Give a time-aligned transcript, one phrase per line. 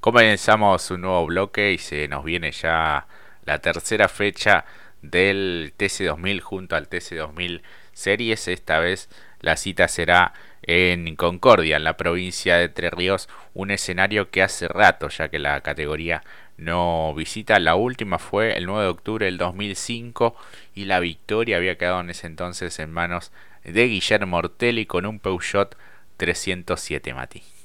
[0.00, 3.06] Comenzamos un nuevo bloque y se nos viene ya
[3.44, 4.64] la tercera fecha
[5.02, 7.60] del TC2000 junto al TC2000
[7.92, 8.48] Series.
[8.48, 9.10] Esta vez
[9.42, 10.32] la cita será
[10.62, 15.38] en Concordia, en la provincia de Entre Ríos, un escenario que hace rato ya que
[15.38, 16.22] la categoría
[16.56, 17.60] no visita.
[17.60, 20.34] La última fue el 9 de octubre del 2005
[20.74, 23.32] y la victoria había quedado en ese entonces en manos
[23.64, 25.76] de Guillermo Ortelli con un Peugeot
[26.16, 27.59] 307 Mati.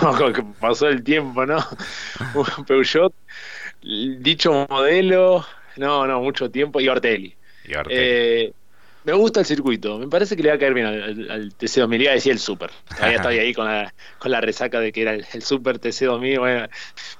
[0.34, 1.58] que pasó el tiempo, ¿no?
[2.66, 3.12] Peugeot,
[3.82, 5.44] dicho modelo,
[5.76, 7.34] no, no, mucho tiempo, y Ortelli.
[7.90, 8.52] Eh,
[9.04, 12.10] me gusta el circuito, me parece que le va a caer bien al, TC2000, iba
[12.10, 15.14] a decir el Super, todavía estoy ahí con la, con la resaca de que era
[15.14, 16.68] el, Super TC2000,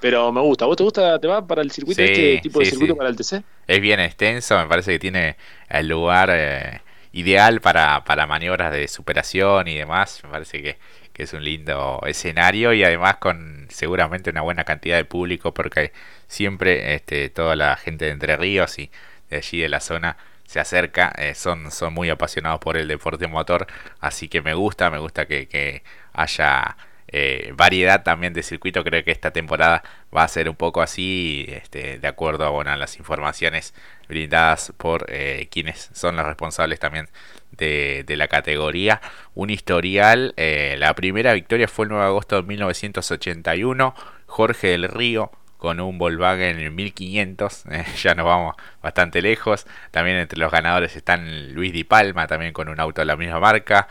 [0.01, 2.97] pero me gusta, ¿vos te gusta, te va para el circuito, este tipo de circuito
[2.97, 3.43] para el TC?
[3.67, 5.37] Es bien extenso, me parece que tiene
[5.69, 6.81] el lugar eh,
[7.19, 10.79] ideal para, para maniobras de superación y demás, me parece que
[11.19, 15.93] que es un lindo escenario y además con seguramente una buena cantidad de público porque
[16.29, 18.93] siempre este, toda la gente de Entre Ríos y
[19.29, 20.17] de allí de la zona
[20.47, 23.67] se acerca, eh, son, son muy apasionados por el deporte motor,
[23.99, 25.83] así que me gusta, me gusta que, que
[26.13, 26.77] haya
[27.11, 28.85] eh, variedad también de circuito.
[28.85, 29.83] Creo que esta temporada
[30.15, 33.75] va a ser un poco así, este, de acuerdo a, las informaciones
[34.09, 37.09] brindadas por eh, quienes son los responsables también
[37.53, 39.01] de, la categoría.
[39.35, 43.95] Un historial, eh, la primera victoria fue el 9 de agosto de 1981.
[44.27, 47.65] Jorge del Río con un Volkswagen 1500,
[48.03, 49.67] ya nos vamos bastante lejos.
[49.91, 53.41] También entre los ganadores están Luis Di Palma, también con un auto de la misma
[53.41, 53.89] marca.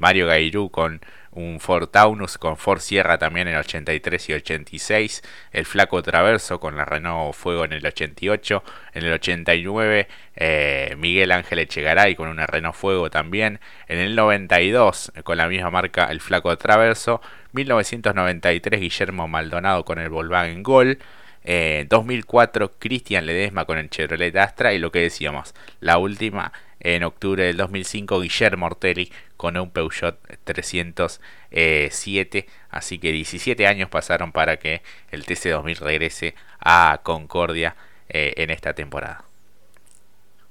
[0.00, 1.00] Mario Gairú con
[1.32, 6.60] un Ford Taunus con Ford Sierra también en el 83 y 86, el Flaco Traverso
[6.60, 8.62] con la Renault Fuego en el 88,
[8.94, 15.12] en el 89 eh, Miguel Ángel Echegaray con una Renault Fuego también, en el 92
[15.24, 17.20] con la misma marca el Flaco Traverso,
[17.52, 20.98] 1993 Guillermo Maldonado con el Volkswagen Gol,
[21.44, 27.04] 2004 eh, Cristian Ledesma con el Chevrolet Astra y lo que decíamos, la última en
[27.04, 32.46] octubre del 2005 Guillermo Ortelli con un Peugeot 307.
[32.70, 37.76] Así que 17 años pasaron para que el TC2000 regrese a Concordia
[38.08, 39.24] eh, en esta temporada.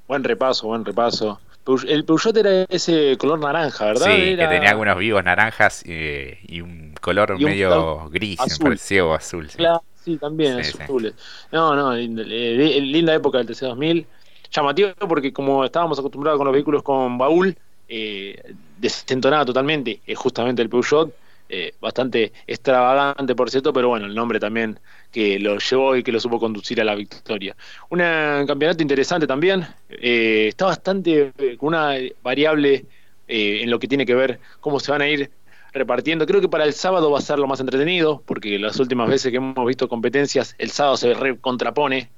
[0.08, 1.40] Buen repaso, buen repaso.
[1.88, 4.08] El Peugeot era ese color naranja, ¿verdad?
[4.08, 9.48] Sí, que tenía algunos vivos naranjas eh, y un color medio gris, me pareció azul.
[9.50, 9.64] Sí.
[10.04, 11.14] Sí, también azules.
[11.52, 14.06] No, no, linda época del TC2000
[14.52, 17.56] llamativo porque como estábamos acostumbrados con los vehículos con baúl,
[17.88, 21.14] eh, desentonada totalmente, es justamente el Peugeot,
[21.50, 24.80] eh, bastante extravagante por cierto, pero bueno, el nombre también
[25.12, 27.56] que lo llevó y que lo supo conducir a la victoria.
[27.90, 32.86] Un campeonato interesante también, eh, está bastante con una variable
[33.34, 35.32] en lo que tiene que ver cómo se van a ir
[35.74, 36.26] repartiendo.
[36.26, 39.32] Creo que para el sábado va a ser lo más entretenido, porque las últimas veces
[39.32, 42.12] que hemos visto competencias, el sábado se contrapone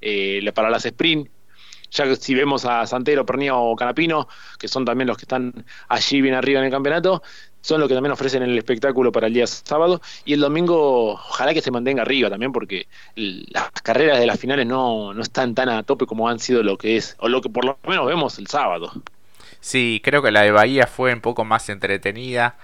[0.54, 1.30] para las sprint
[1.94, 4.28] ya si vemos a Santero, Pernía o Canapino,
[4.58, 7.22] que son también los que están allí bien arriba en el campeonato,
[7.62, 10.02] son los que también ofrecen el espectáculo para el día sábado.
[10.26, 14.66] Y el domingo, ojalá que se mantenga arriba también, porque las carreras de las finales
[14.66, 17.50] no, no están tan a tope como han sido lo que es, o lo que
[17.50, 18.92] por lo menos vemos el sábado.
[19.62, 22.58] Sí, creo que la de Bahía fue un poco más entretenida.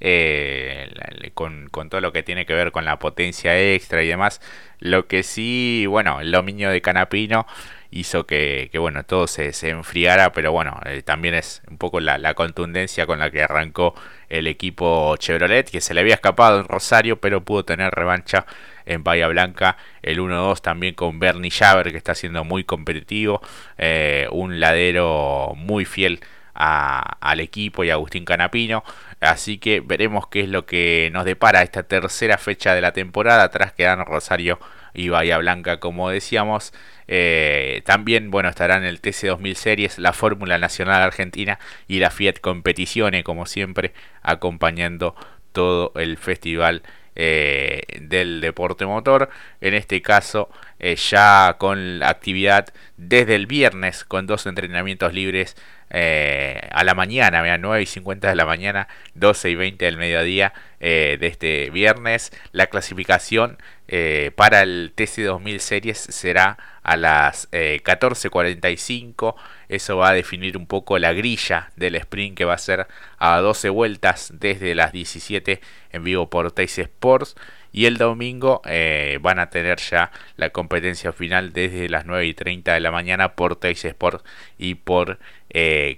[0.00, 0.90] Eh,
[1.34, 4.40] con, todo lo que tiene que ver con la potencia extra y demás.
[4.78, 7.46] Lo que sí, bueno, el dominio de Canapino
[7.90, 12.34] hizo que, bueno, todo se, se, enfriara, pero bueno, eh, también es un poco la,
[12.34, 13.94] contundencia con la que arrancó
[14.28, 18.44] el equipo Chevrolet, que se le había escapado en Rosario, pero pudo tener revancha
[18.84, 23.40] en Bahía Blanca, el 1-2 también con Bernie Javer, que está siendo muy competitivo,
[23.78, 26.20] eh, un ladero muy fiel
[26.56, 28.84] al equipo y a Agustín Canapino.
[29.20, 33.44] Así que veremos qué es lo que nos depara esta tercera fecha de la temporada.
[33.44, 34.58] Atrás quedan Rosario
[34.94, 36.72] y Bahía Blanca, como decíamos.
[37.08, 43.22] Eh, también, bueno, estarán el TC2000 Series, la Fórmula Nacional Argentina y la Fiat Competizione,
[43.22, 43.92] como siempre,
[44.22, 45.14] acompañando
[45.52, 46.82] todo el festival
[47.16, 49.30] eh, del deporte motor.
[49.60, 55.56] En este caso, eh, ya con actividad desde el viernes, con dos entrenamientos libres
[55.88, 60.52] a la mañana, vean, 9 y 50 de la mañana, 12 y 20 del mediodía
[60.80, 62.32] de este viernes.
[62.52, 63.56] La clasificación
[63.88, 69.36] eh, para el TC2000 Series será a las 14.45.
[69.68, 72.86] Eh, Eso va a definir un poco la grilla del sprint que va a ser
[73.18, 75.60] a 12 vueltas desde las 17
[75.92, 77.36] en vivo por Tays Sports.
[77.72, 82.32] Y el domingo eh, van a tener ya la competencia final desde las 9 y
[82.34, 84.24] 30 de la mañana por Tays Sports
[84.58, 85.18] y por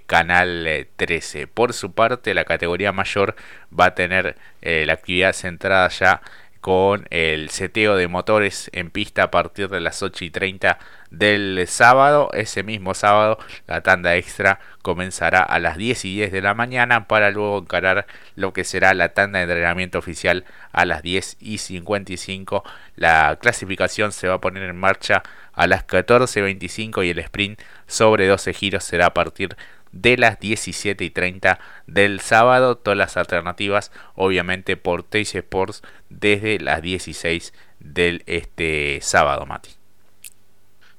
[0.05, 1.47] Canal 13.
[1.47, 3.35] Por su parte, la categoría mayor
[3.77, 6.21] va a tener la actividad centrada ya
[6.61, 10.79] con el seteo de motores en pista a partir de las 8 y 30
[11.11, 12.29] del sábado.
[12.33, 17.07] Ese mismo sábado la tanda extra comenzará a las 10 y 10 de la mañana
[17.07, 21.57] para luego encarar lo que será la tanda de entrenamiento oficial a las 10 y
[21.59, 22.63] 55.
[22.95, 25.23] La clasificación se va a poner en marcha
[25.53, 29.57] a las 14.25 y el sprint sobre 12 giros será a partir
[29.91, 32.77] de las 17 y 30 del sábado.
[32.77, 39.78] Todas las alternativas, obviamente, por Teis Sports desde las 16 del este sábado, Mati.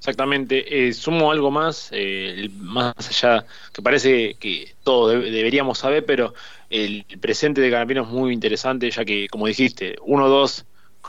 [0.01, 6.33] Exactamente, eh, sumo algo más, eh, más allá, que parece que todos deberíamos saber, pero
[6.71, 10.65] el, presente de Canapino es muy interesante, ya que, como dijiste, 1-2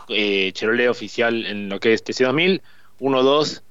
[0.09, 2.61] eh, Cherolé oficial en lo que es TC2000,
[2.99, 3.61] 1-2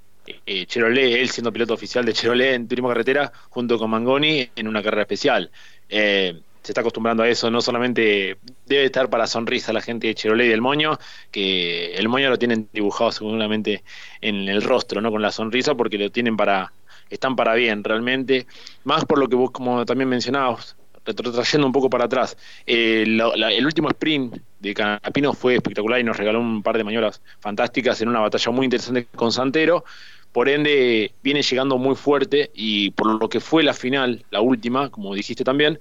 [0.47, 4.69] eh, Cherolé, él siendo piloto oficial de Cherolé en turismo carretera, junto con Mangoni en
[4.69, 5.51] una carrera especial.
[5.91, 10.15] Eh, se está acostumbrando a eso, no solamente debe estar para sonrisa la gente de
[10.15, 10.99] Cherolé y del Moño,
[11.31, 13.83] que el Moño lo tienen dibujado seguramente
[14.21, 15.11] en el rostro, ¿no?
[15.11, 16.73] Con la sonrisa, porque lo tienen para,
[17.09, 18.47] están para bien realmente,
[18.85, 22.37] más por lo que vos como también mencionabas, retrotrayendo un poco para atrás,
[22.67, 27.23] eh, el último sprint de Canapino fue espectacular y nos regaló un par de maniobras
[27.41, 29.85] fantásticas en una batalla muy interesante con Santero,
[30.33, 34.91] por ende viene llegando muy fuerte y por lo que fue la final, la última,
[34.91, 35.79] como dijiste también,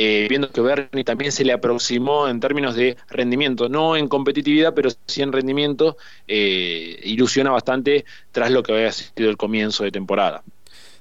[0.00, 4.72] eh, viendo que Bernie también se le aproximó en términos de rendimiento, no en competitividad,
[4.72, 5.96] pero sí en rendimiento,
[6.28, 10.44] eh, ilusiona bastante tras lo que había sido el comienzo de temporada.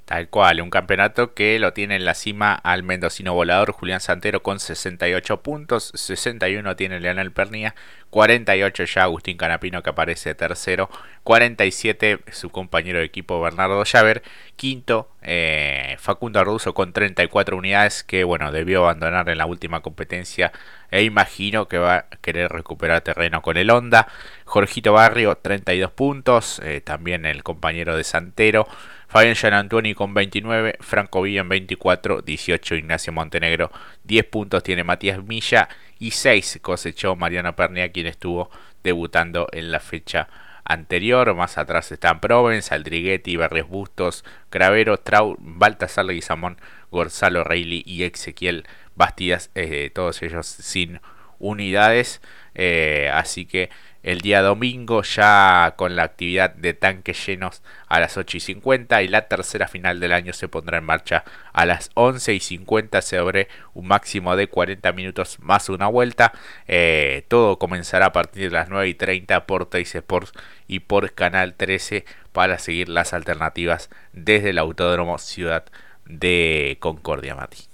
[0.07, 4.42] Tal cual, un campeonato que lo tiene en la cima al mendocino volador Julián Santero
[4.42, 7.75] con 68 puntos, 61 tiene Leonel Pernía,
[8.09, 10.89] 48 ya Agustín Canapino que aparece tercero,
[11.25, 14.24] 47 su compañero de equipo Bernardo Llaver,
[14.56, 20.54] quinto eh, Facundo Arduzo con 34 unidades que bueno debió abandonar en la última competencia
[20.89, 24.07] e imagino que va a querer recuperar terreno con el Honda,
[24.45, 28.69] Jorgito Barrio 32 puntos, eh, también el compañero de Santero,
[29.07, 33.71] Fabián Gianantoni con 29, Franco Villa en 24, 18 Ignacio Montenegro,
[34.04, 38.50] 10 puntos tiene Matías Milla y 6 cosechó Mariano Pernia quien estuvo
[38.83, 40.27] debutando en la fecha
[40.68, 41.33] anterior.
[41.36, 46.57] Más atrás están Provence, Aldriguetti, Barrios Bustos, Cravero, Trau, Baltasar Leguizamón,
[46.92, 48.65] Gonzalo Reilly y Ezequiel
[48.95, 51.00] Bastidas, eh, todos ellos sin
[51.39, 52.21] unidades.
[52.56, 53.69] Eh, así que
[54.07, 59.01] el día domingo ya con la actividad de tanques llenos a las 8 y 50
[59.01, 63.01] y la tercera final del año se pondrá en marcha a las 11 y 50
[63.01, 66.31] sobre un máximo de 40 minutos más una vuelta.
[66.69, 70.31] Eh, todo comenzará a partir de las 9 y 30 por Teis Sports
[70.69, 75.65] y por Canal 13 para seguir las alternativas desde el Autódromo Ciudad
[76.06, 77.65] de Concordia, Mati.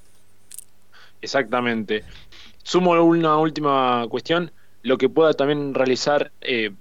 [1.22, 2.04] Exactamente.
[2.64, 4.52] Sumo una última cuestión
[4.84, 6.72] lo que pueda también realizar, eh,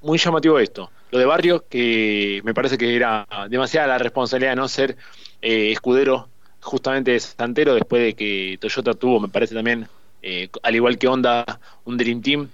[0.00, 4.56] muy llamativo esto, lo de Barrio, que me parece que era demasiada la responsabilidad de
[4.56, 4.96] no ser
[5.40, 6.28] eh, escudero
[6.60, 9.88] justamente de Santero, después de que Toyota tuvo, me parece también,
[10.22, 11.44] eh, al igual que Honda,
[11.84, 12.48] un Dream Team,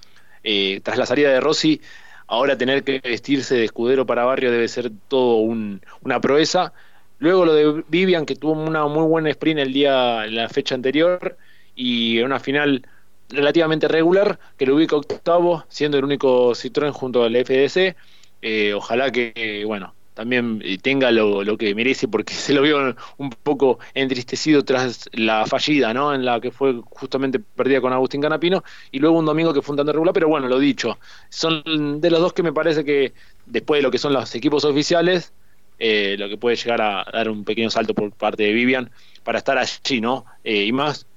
[0.82, 1.80] tras la salida de Rossi,
[2.26, 6.72] ahora tener que vestirse de escudero para Barrio debe ser todo una proeza.
[7.18, 11.36] Luego lo de Vivian, que tuvo una muy buena sprint el día, la fecha anterior,
[11.74, 12.86] y en una final
[13.28, 17.96] relativamente regular, que lo ubica octavo, siendo el único Citroën junto al FDC.
[18.40, 22.96] Eh, ojalá que, bueno, también eh, tenga lo, lo, que merece, porque se lo vio
[23.18, 26.14] un poco entristecido tras la fallida, ¿no?
[26.14, 29.74] En la que fue justamente perdida con Agustín Canapino, y luego un domingo que fue
[29.74, 30.98] un tanto regular, pero bueno, lo dicho,
[31.28, 33.12] son de los dos que me parece que,
[33.46, 35.32] después de lo que son los equipos oficiales,
[35.80, 38.90] eh, lo que puede llegar a dar un pequeño salto por parte de Vivian
[39.22, 40.24] para estar allí, ¿no?
[40.42, 41.07] y más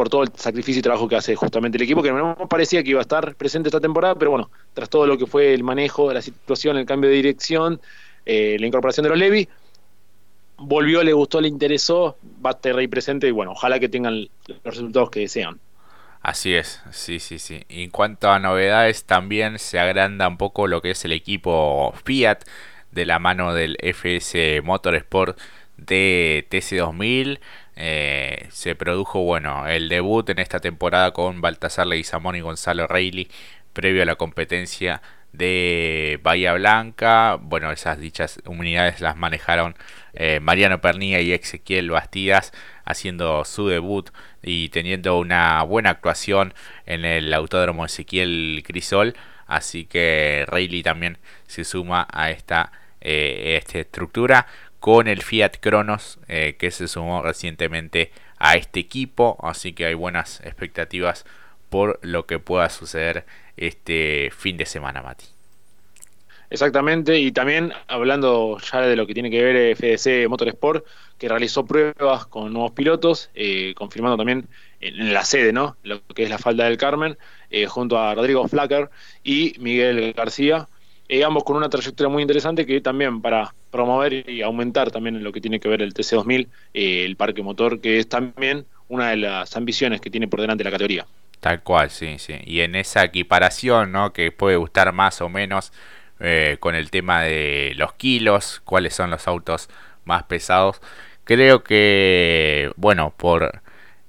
[0.00, 2.88] por todo el sacrificio y trabajo que hace justamente el equipo, que no parecía que
[2.88, 6.08] iba a estar presente esta temporada, pero bueno, tras todo lo que fue el manejo
[6.08, 7.82] de la situación, el cambio de dirección,
[8.24, 9.46] eh, la incorporación de los Levi,
[10.56, 14.26] volvió, le gustó, le interesó, va a estar ahí presente y bueno, ojalá que tengan
[14.46, 15.60] los resultados que desean.
[16.22, 17.64] Así es, sí, sí, sí.
[17.68, 21.92] Y en cuanto a novedades, también se agranda un poco lo que es el equipo
[22.04, 22.38] Fiat
[22.90, 25.38] de la mano del FS Motorsport
[25.76, 27.38] de TC2000.
[27.82, 33.30] Eh, se produjo bueno el debut en esta temporada con Baltasar Leguizamón y Gonzalo Reilly
[33.72, 35.00] previo a la competencia
[35.32, 37.38] de Bahía Blanca.
[37.40, 39.76] Bueno, esas dichas unidades las manejaron
[40.12, 42.52] eh, Mariano Pernilla y Ezequiel Bastidas
[42.84, 44.10] haciendo su debut
[44.42, 46.52] y teniendo una buena actuación
[46.84, 49.14] en el Autódromo Ezequiel Crisol.
[49.46, 54.46] Así que Reilly también se suma a esta, eh, esta estructura
[54.80, 59.38] con el Fiat Cronos eh, que se sumó recientemente a este equipo.
[59.42, 61.24] Así que hay buenas expectativas
[61.68, 63.24] por lo que pueda suceder
[63.56, 65.26] este fin de semana, Mati.
[66.52, 70.84] Exactamente, y también hablando ya de lo que tiene que ver FDC Motorsport,
[71.16, 74.48] que realizó pruebas con nuevos pilotos, eh, confirmando también
[74.80, 75.76] en la sede, ¿no?
[75.84, 77.16] Lo que es la falda del Carmen,
[77.50, 78.90] eh, junto a Rodrigo Flacker
[79.22, 80.66] y Miguel García,
[81.10, 85.32] eh, ambos con una trayectoria muy interesante que también para promover y aumentar también lo
[85.32, 89.56] que tiene que ver el TC2000, el parque motor, que es también una de las
[89.56, 91.06] ambiciones que tiene por delante la categoría.
[91.40, 92.34] Tal cual, sí, sí.
[92.44, 94.12] Y en esa equiparación, ¿no?
[94.12, 95.72] Que puede gustar más o menos
[96.20, 99.68] eh, con el tema de los kilos, cuáles son los autos
[100.04, 100.80] más pesados.
[101.24, 103.62] Creo que, bueno, por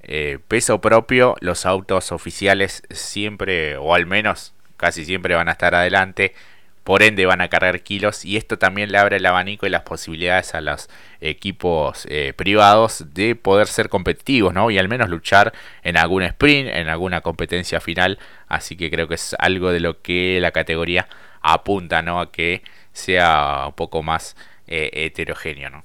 [0.03, 5.74] eh, peso propio, los autos oficiales siempre, o al menos casi siempre van a estar
[5.74, 6.36] adelante
[6.83, 9.83] por ende van a cargar kilos y esto también le abre el abanico y las
[9.83, 14.71] posibilidades a los equipos eh, privados de poder ser competitivos, ¿no?
[14.71, 19.15] Y al menos luchar en algún sprint, en alguna competencia final, así que creo que
[19.15, 21.07] es algo de lo que la categoría
[21.41, 22.19] apunta, ¿no?
[22.19, 24.35] A que sea un poco más
[24.67, 25.83] eh, heterogéneo, ¿no?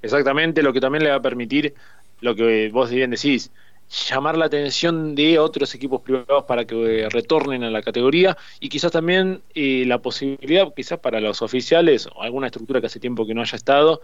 [0.00, 1.74] Exactamente, lo que también le va a permitir
[2.20, 3.50] lo que vos bien decís,
[3.88, 8.68] llamar la atención de otros equipos privados para que eh, retornen a la categoría y
[8.68, 13.26] quizás también eh, la posibilidad, quizás para los oficiales o alguna estructura que hace tiempo
[13.26, 14.02] que no haya estado,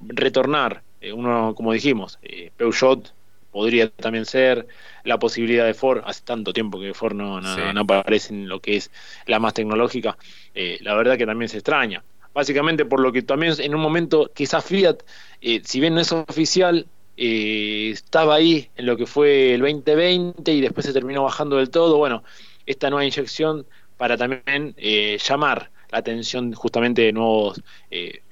[0.00, 0.82] retornar.
[1.00, 2.18] Eh, uno, como dijimos,
[2.56, 3.12] Peugeot
[3.50, 4.66] podría también ser
[5.04, 8.76] la posibilidad de Ford, hace tanto tiempo que Ford no, no, aparece en lo que
[8.76, 8.90] es
[9.26, 10.16] la más tecnológica,
[10.54, 12.04] la verdad que también se extraña.
[12.34, 14.98] Básicamente por lo que también en un momento quizás Fiat,
[15.40, 16.86] si bien no es oficial,
[17.20, 21.68] eh, estaba ahí en lo que fue el 2020 y después se terminó bajando del
[21.68, 21.96] todo.
[21.98, 22.22] Bueno,
[22.64, 27.60] esta nueva inyección para también eh, llamar la atención justamente de nuevos,
[27.90, 28.22] eh,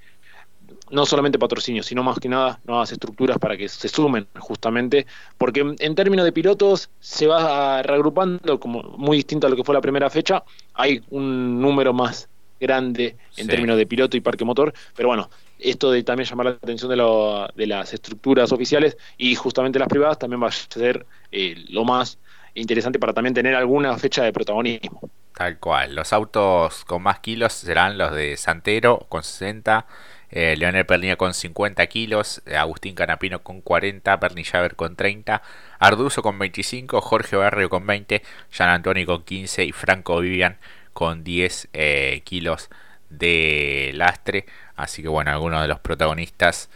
[0.91, 5.05] no solamente patrocinios, sino más que nada nuevas estructuras para que se sumen justamente,
[5.37, 9.75] porque en términos de pilotos se va reagrupando como muy distinto a lo que fue
[9.75, 12.29] la primera fecha, hay un número más
[12.61, 15.29] grande en términos de piloto y parque motor, pero bueno,
[15.59, 20.43] esto de también llamar la atención de, las estructuras oficiales y justamente las privadas también
[20.43, 22.19] va a ser eh, lo más
[22.55, 25.11] interesante para también tener alguna fecha de protagonismo.
[25.35, 29.87] Tal cual, los autos con más kilos serán los de Santero con 60,
[30.31, 35.43] eh, Leonel Pernilla con 50 kilos, Agustín Canapino con 40, Pernillaver con 30,
[35.79, 40.57] Arduzo con 25, Jorge Barrio con 20, Jean Antoni con 15 y Franco Vivian
[40.95, 42.71] con 10 eh, kilos
[43.11, 44.47] de lastre.
[44.77, 46.71] Así que bueno, algunos de los protagonistas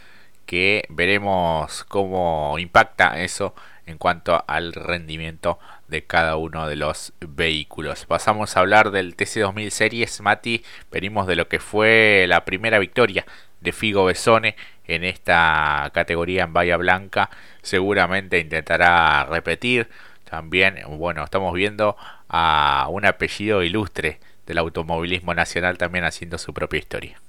[0.45, 3.55] que veremos cómo impacta eso
[3.85, 8.05] en cuanto al rendimiento de cada uno de los vehículos.
[8.05, 10.21] Pasamos a hablar del TC2000 Series.
[10.21, 13.25] Mati, venimos de lo que fue la primera victoria
[13.59, 14.55] de Figo Besone
[14.87, 17.29] en esta categoría en Bahía Blanca.
[17.61, 19.89] Seguramente intentará repetir.
[20.29, 21.97] También, bueno, estamos viendo
[22.29, 27.19] a un apellido ilustre del automovilismo nacional también haciendo su propia historia.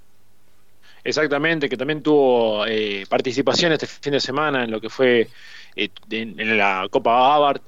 [1.03, 5.27] Exactamente, que también tuvo eh, participación este fin de semana en lo que fue
[5.75, 7.61] eh, en, la Copa Abarth,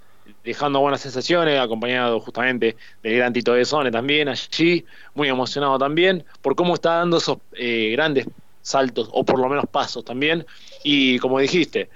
[0.44, 6.24] dejando buenas sensaciones, acompañado justamente del gran Tito de Zone también allí, muy emocionado también
[6.42, 8.26] por cómo está dando esos eh, grandes
[8.62, 10.46] saltos, o por lo menos pasos también,
[10.84, 11.90] y como dijiste,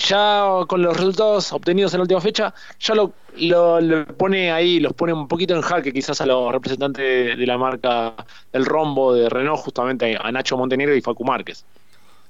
[0.00, 4.92] ya con los resultados obtenidos en la última fecha, ya lo, lo, pone ahí, los
[4.94, 8.14] pone un poquito en jaque quizás a los representantes de, la marca
[8.52, 11.64] del rombo de Renault, justamente a Nacho Montenegro y Facu Márquez.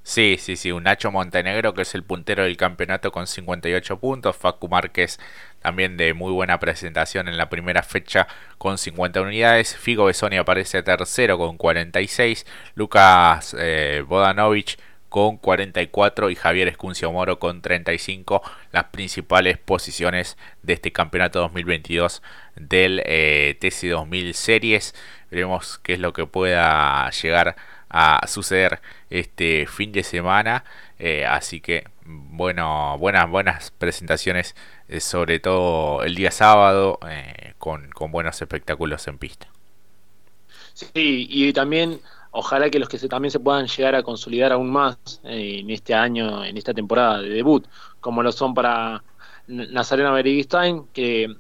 [0.03, 4.37] Sí, sí, sí, un Nacho Montenegro que es el puntero del campeonato con 58 puntos,
[4.37, 5.19] Facu Márquez
[5.61, 10.83] también de muy buena presentación en la primera fecha con 50 unidades, Figo Besoni aparece
[10.83, 14.79] tercero con 46, Lucas eh, Bodanovich
[15.11, 22.23] con 44 y Javier Escuncio Moro con 35 las principales posiciones de este campeonato 2022
[22.55, 24.95] del eh, TC2000 Series.
[25.31, 27.57] Veremos qué es lo que pueda llegar
[27.91, 30.65] a suceder este fin de semana.
[31.01, 34.55] Eh, así que bueno, buenas, buenas presentaciones,
[34.89, 37.01] eh, sobre todo el día sábado,
[37.59, 39.49] con, con buenos espectáculos en pista.
[40.73, 42.01] Sí, y también
[42.31, 45.71] ojalá que los que se, también se puedan llegar a consolidar aún más eh, en
[45.71, 47.67] este año, en esta temporada de debut,
[48.01, 49.03] como lo son para
[49.47, 51.35] Nazarena Berigustein, que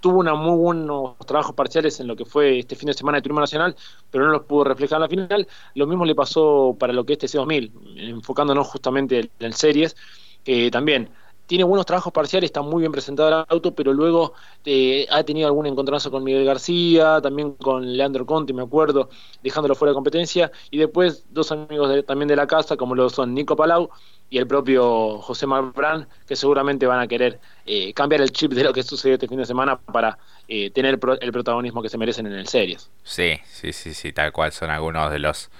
[0.00, 3.22] tuvo unos muy buenos trabajos parciales en lo que fue este fin de semana de
[3.22, 3.74] Turismo Nacional,
[4.10, 5.48] pero no los pudo reflejar en la final.
[5.74, 9.96] Lo mismo le pasó para lo que es este C2000, enfocándonos justamente en series,
[10.44, 11.08] que también
[11.46, 14.32] tiene buenos trabajos parciales, está muy bien presentado el auto, pero luego
[14.64, 19.10] eh, ha tenido algún encontronazo con Miguel García, también con Leandro Conti, me acuerdo,
[19.42, 23.34] dejándolo fuera de competencia, y después dos amigos también de la casa, como lo son
[23.34, 23.90] Nico Palau
[24.30, 28.64] y el propio José Marbrán, que seguramente van a querer eh, cambiar el chip de
[28.64, 32.26] lo que sucedió este fin de semana para eh, tener el protagonismo que se merecen
[32.26, 32.90] en el Series.
[33.02, 35.50] Sí, sí, sí, sí, tal cual son algunos de los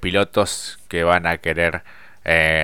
[0.00, 1.84] pilotos que van a querer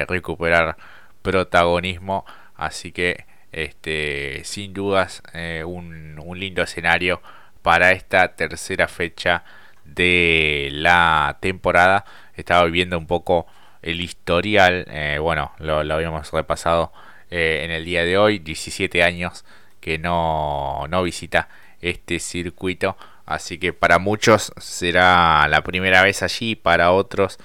[0.09, 0.77] recuperar
[1.23, 2.25] protagonismo
[2.57, 6.05] Así que, este, sin dudas, eh, un,
[6.37, 7.23] lindo escenario
[7.63, 9.45] para esta tercera fecha
[9.85, 12.05] de la temporada.
[12.37, 13.47] Estaba viendo un poco
[13.83, 16.93] el historial, eh, bueno, lo, habíamos repasado
[17.31, 19.45] eh, en el día de hoy, 17 años
[19.81, 21.49] que no, no visita
[21.83, 22.97] este circuito,
[23.27, 27.39] así que para muchos será la primera vez allí, para otros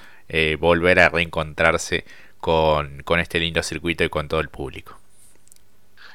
[0.59, 2.05] volver a reencontrarse
[2.39, 4.98] con, con este lindo circuito y con todo el público.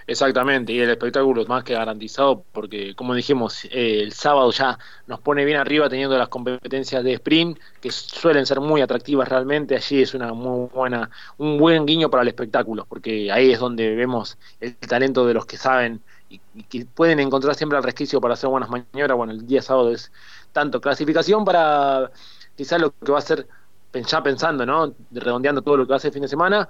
[0.07, 4.79] Exactamente, y el espectáculo es más que garantizado porque, como dijimos, eh, el sábado ya
[5.07, 9.75] nos pone bien arriba teniendo las competencias de sprint, que suelen ser muy atractivas realmente.
[9.75, 11.09] Allí es una muy buena,
[11.39, 15.47] un buen guiño para el espectáculo, porque ahí es donde vemos el talento de los
[15.47, 19.17] que saben y, que pueden encontrar siempre el resquicio para hacer buenas maniobras.
[19.17, 20.13] Bueno, el día sábado es
[20.53, 22.11] tanto clasificación para
[22.57, 23.49] quizás lo que va a ser,
[23.93, 24.95] ya pensando, ¿no?
[25.13, 26.69] Redondeando todo lo que va a el fin de semana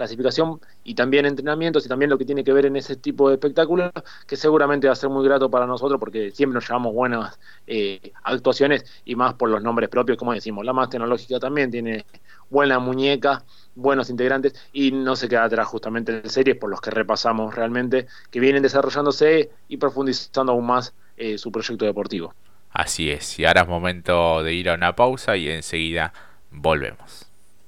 [0.00, 3.34] clasificación y también entrenamientos y también lo que tiene que ver en ese tipo de
[3.34, 3.90] espectáculos,
[4.26, 8.12] que seguramente va a ser muy grato para nosotros porque siempre nos llevamos buenas eh,
[8.24, 10.64] actuaciones y más por los nombres propios, como decimos.
[10.64, 12.06] La más tecnológica también tiene
[12.48, 16.90] buena muñeca, buenos integrantes y no se queda atrás justamente de series por los que
[16.90, 22.34] repasamos realmente, que vienen desarrollándose y profundizando aún más eh, su proyecto deportivo.
[22.70, 26.14] Así es, y ahora es momento de ir a una pausa y enseguida
[26.50, 27.19] volvemos.